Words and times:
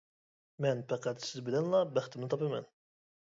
مەن 0.65 0.79
پەقەت 0.93 1.27
سىز 1.27 1.43
بىلەنلا 1.49 1.83
بەختىمنى 1.99 2.31
تاپىمەن. 2.35 2.67